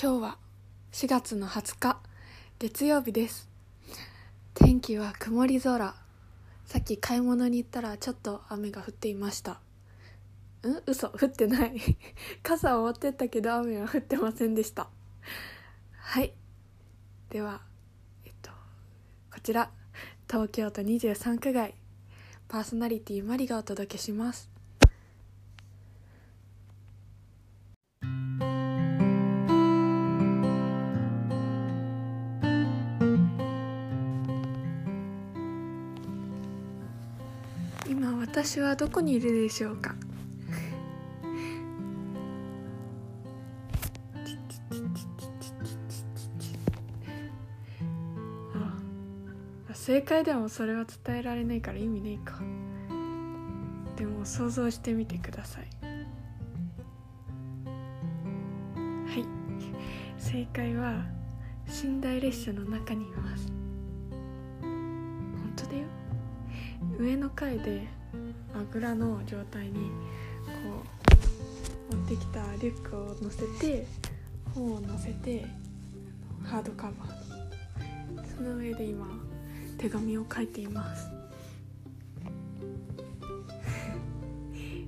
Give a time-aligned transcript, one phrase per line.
[0.00, 0.38] 今日は
[0.92, 1.98] 4月の20日
[2.60, 3.48] 月曜日です。
[4.54, 5.92] 天気は曇り空。
[6.66, 9.60] さっき買い物に行ったらちょっと雨が降っていました。
[10.62, 10.82] うん？
[10.86, 11.08] 嘘。
[11.08, 11.80] 降ってない。
[12.44, 14.88] 傘を持ってったけど雨は降ってませんでした。
[15.96, 16.32] はい。
[17.30, 17.62] では
[18.24, 18.52] えっと
[19.32, 19.72] こちら。
[20.30, 21.74] 東京都23区外。
[22.46, 24.57] パーソナリティマリがお届けします。
[38.40, 39.96] 私はどこにいるでしょうか？
[48.54, 52.40] あ正解でもそれは伝えられないから意味ねえか。
[53.96, 55.66] でも想像してみてください。
[57.64, 59.26] はい。
[60.16, 61.04] 正解は
[61.66, 63.52] 寝台列車の中にいます。
[64.60, 65.88] 本当だよ。
[67.00, 67.97] 上の階で
[68.54, 69.80] あぐらの状態にこ
[71.92, 73.86] う持ってきたリュックを乗せて
[74.54, 75.46] 本を乗せて
[76.44, 76.96] ハードカバー。
[78.36, 79.06] その上で今
[79.76, 81.10] 手紙を書いています。
[84.54, 84.84] え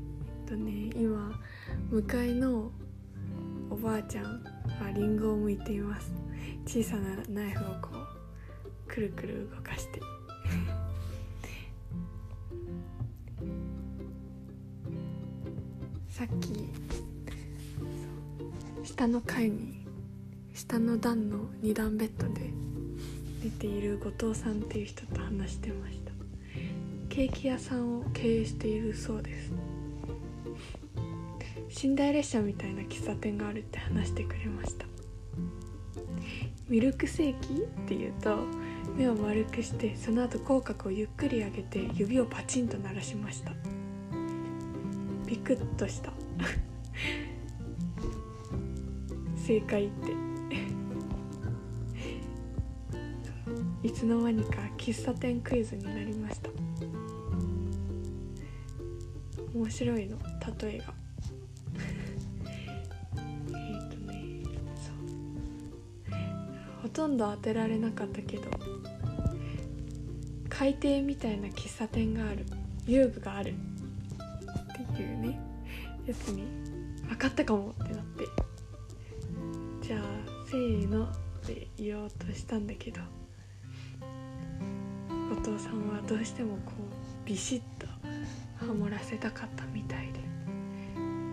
[0.47, 1.41] っとね今
[1.91, 2.71] 向かいの
[3.71, 6.13] おばあちゃんはリンゴを剥いています。
[6.67, 10.01] 小さなナイフをこうくるくる動かして。
[16.21, 16.69] さっき
[18.87, 19.87] 下の階に
[20.53, 22.51] 下の段の2段ベッドで
[23.43, 26.13] 寝ている後藤さんっていう人と話してました。
[27.09, 29.51] ケーキ屋さんを経営しているそうです。
[31.89, 34.85] 寝台列車みたいな喫茶店があるって話してくれました。
[36.69, 37.57] ミルクセーキっ
[37.89, 38.37] て言うと
[38.95, 43.70] 目を丸くしてその後口角をゆっくり上げて指をパチンと鳴らしました。
[45.31, 46.13] ビクッとした。
[49.37, 50.13] 正解って。
[53.83, 56.51] いつの間にか喫茶店クイズになりました。
[59.55, 60.19] 面白いの？
[60.63, 60.95] 例えが。
[63.17, 64.43] えっとね
[64.75, 66.15] そう。
[66.83, 68.51] ほとんど当てられなかったけど
[70.49, 72.45] 海底みたいな喫茶店がある。
[72.87, 73.55] 遊具がある。
[74.83, 75.41] っていうね
[76.07, 76.45] やつに
[77.09, 78.25] 分かったかもってなって。
[79.83, 80.01] じゃあ
[80.47, 81.09] せーのっ
[81.47, 83.01] て言おうとしたんだけど。
[85.33, 86.73] お父さんはどうしてもこ
[87.25, 87.87] うビシッと
[88.57, 90.21] ハモらせたかったみたいで。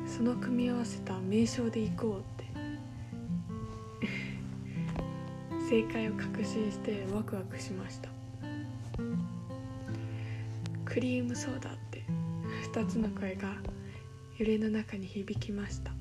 [0.07, 2.47] その組み合わせた名称でいこうって。
[5.69, 8.09] 正解を確信してワクワクしました。
[10.85, 11.76] クリームソーダ
[12.77, 13.55] 2つの声が
[14.37, 15.91] 揺れの中に響きました。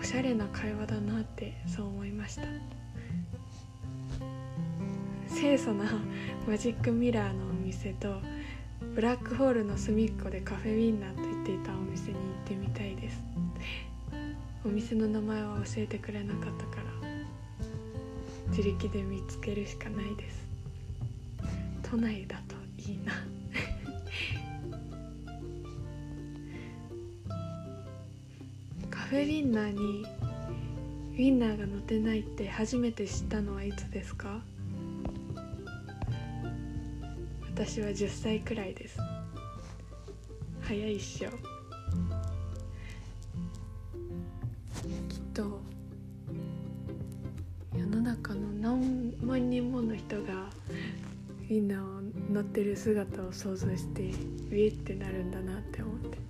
[0.00, 2.42] おしゃれな会話だなってそう思いました。
[5.28, 5.84] 清楚な
[6.48, 8.18] マジックミラーのお店と
[8.94, 13.20] ブラックホールの隅っこでカフェウィンナーと言っていたお店に行ってみたいです。
[14.64, 16.84] お店の名前は教えてくれなかったから
[18.48, 20.46] 自力で見つけるしかないです。
[21.90, 22.56] 都内だと
[22.90, 23.12] いいな。
[29.10, 30.04] フウィンナーに
[31.12, 34.40] ウィンナーが乗ってないって初めて知ったのはいつですか？
[37.54, 38.98] 私は10歳くらいです。
[40.62, 41.30] 早いっしょ。
[45.08, 45.60] きっと
[47.76, 50.50] 世の中の何万人もの人が
[51.48, 52.00] ウィンナーを
[52.32, 56.23] 乗ってる姿を想像してウィーってなるんだなって思って。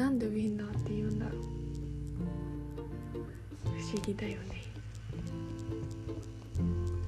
[0.00, 1.42] なんでウィンナーって言うんだろう。
[3.78, 4.62] 不思議だよね。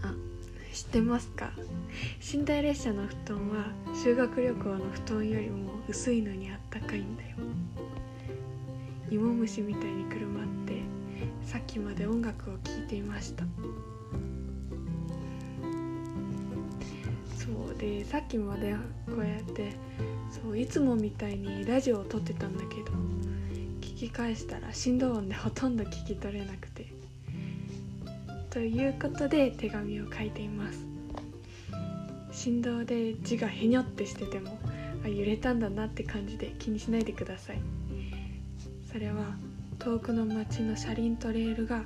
[0.02, 0.12] あ
[0.74, 1.52] 知ってますか？
[2.34, 7.36] 寝台列車の布団は修学旅行の布団よりも薄いのにあったかいんだよ。
[9.10, 10.82] 芋虫みたいにくるまって
[11.46, 13.44] さっきまで音楽を聴いていました。
[17.38, 18.74] そうでさっきまで
[19.06, 19.72] こうやって
[20.32, 22.92] そういつもみたいにラジオを撮ってたんだけど
[23.80, 26.92] 聞き返したら振動音でほとんど聞き取れなくて。
[28.50, 30.84] ということで手紙を書いています。
[32.32, 34.58] 振動で字がへにょってしてても
[35.04, 37.60] あ揺れたんだなって感じで気にしないでください。
[38.90, 39.36] それは
[39.78, 41.84] 遠くの街の車輪とレールが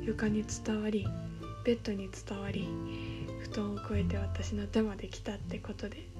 [0.00, 1.06] 床に伝わり
[1.64, 2.66] ベッドに伝わり
[3.42, 6.15] 布団を越えて私の手まで来たってことで。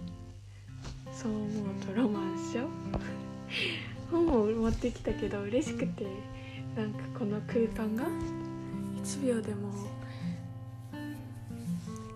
[1.27, 1.51] そう思う
[1.85, 2.69] とロマンっしょ？
[4.13, 6.07] 本を持ってきたけど嬉しくて
[6.77, 8.05] なんかこの空間が
[9.03, 9.73] 1秒でも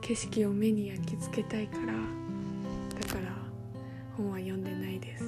[0.00, 1.92] 景色を目に焼き付けたいからだ
[3.12, 3.32] から
[4.16, 5.24] 本は読んでないです。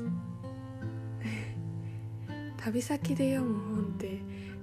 [2.59, 4.21] 旅先で読む本って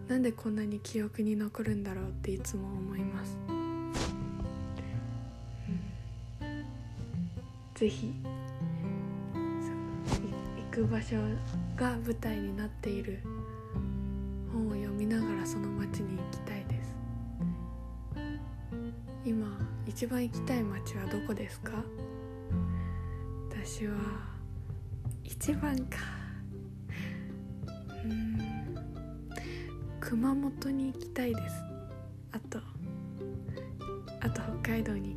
[0.08, 3.52] なんでこんなに記憶に残るんだろうっていつも思います、う
[6.46, 6.64] ん、
[7.76, 8.14] ぜひ。
[8.24, 8.39] 行
[10.70, 11.18] く場所
[11.76, 13.20] が舞台になっている。
[14.54, 16.96] 本を読みながらその街に行きたいです。
[19.26, 19.48] 今
[19.88, 21.84] 一番行きたい街はどこですか？
[23.50, 23.94] 私は
[25.24, 25.98] 一番か。
[28.04, 28.40] うん。
[30.00, 31.56] 熊本に行きたいです。
[32.32, 32.60] あと
[34.22, 35.09] あと北海道に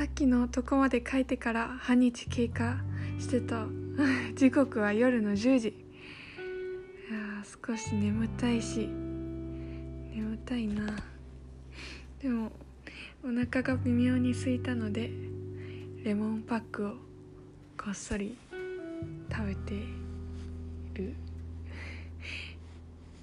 [0.00, 2.78] さっきのとこまで書いてから半日経過
[3.18, 3.66] してた。
[4.34, 5.68] 時刻は夜の10時。
[5.68, 5.72] い
[7.12, 10.96] や少し眠たいし眠たいな。
[12.22, 12.50] でも
[13.22, 15.10] お腹が微妙に空いたので
[16.02, 16.92] レモンパックを
[17.76, 18.38] こっそり
[19.30, 19.74] 食べて
[20.94, 21.12] る。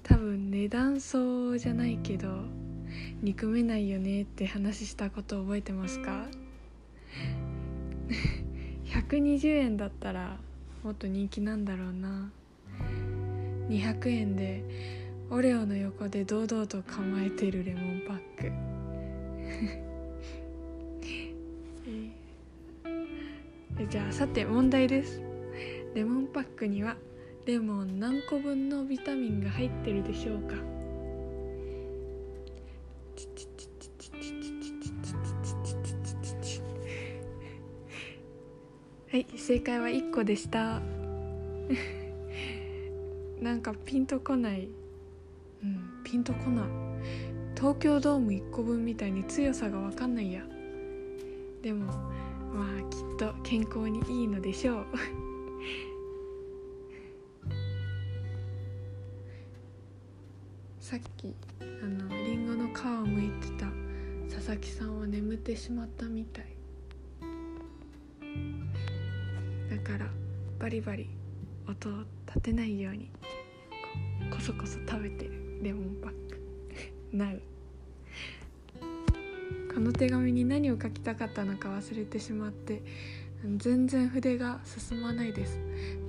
[0.04, 2.44] 多分値段そうじゃないけど
[3.20, 6.28] 憎めないよねって話したこと覚えてますか？
[9.08, 10.36] 120円だったら
[10.84, 12.30] もっと人気なんだろうな。
[13.70, 14.62] 200円で
[15.30, 18.52] オレオの横で堂々と構えてるレモンパック。
[23.80, 25.22] えじゃあさて問題です。
[25.94, 26.96] レモンパックには
[27.46, 30.54] レモン何個分のビタミンが入ってるでしょうか？
[39.10, 40.82] はい正解は1個でした。
[43.40, 44.68] なんかピンとこない。
[45.62, 46.66] うんピンとこない。
[47.56, 50.46] 東京ドーム1個分みたいに強さが分かんないや。
[51.62, 54.84] でもまあきっと健康にいいのでしょう。
[60.80, 62.74] さっきあのリンゴの皮を
[63.06, 63.72] 剥いてた
[64.28, 66.57] 佐々木さんは眠ってしまったみたい。
[69.70, 70.06] だから
[70.58, 71.08] バリバリ
[71.68, 71.92] 音を
[72.26, 73.10] 立てないように
[74.30, 76.40] こそこそ食べてるレモンパック
[77.14, 77.38] Now
[79.72, 82.82] この手紙に何を書きたかったのか忘れてしまって
[83.56, 85.60] 全然筆が進まないです。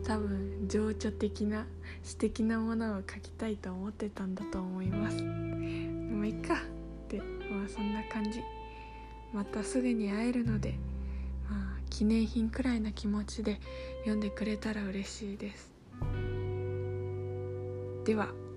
[0.03, 1.67] 多分情緒的な
[2.01, 5.17] 詩的なものを書きたいと思ってたんだと思います。
[5.17, 6.56] でもいっか。
[6.56, 6.57] っ
[7.07, 8.41] てまあそんな感じ。
[9.31, 10.73] またすぐに会えるので。
[11.99, 13.59] 記念品くらいな気持ちで
[14.03, 15.73] 読んでくれたら嬉しいです。
[18.06, 18.48] では。